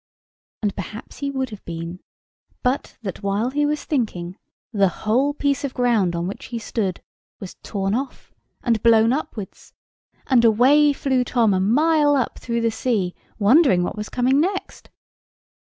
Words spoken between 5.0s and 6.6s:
whole piece of ground on which he